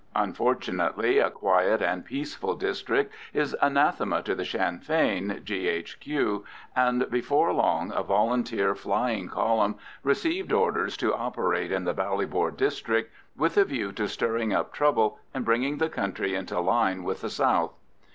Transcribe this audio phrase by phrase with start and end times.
[0.15, 6.43] Unfortunately, a quiet and peaceful district is anathema to the Sinn Fein G.H.Q.,
[6.75, 13.13] and before long a Volunteer flying column received orders to operate in the Ballybor district,
[13.37, 17.29] with a view to stirring up trouble and bringing the county into line with the
[17.29, 17.75] south.